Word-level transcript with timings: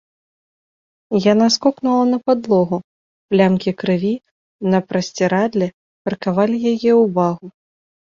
Яна 1.33 1.47
скокнула 1.55 2.05
на 2.13 2.19
падлогу, 2.31 2.77
плямкі 3.33 3.71
крыві 3.85 4.15
на 4.75 4.79
прасцірадле 4.89 5.67
прыкавалі 6.05 6.57
яе 6.77 6.93
ўвагу. 7.07 7.47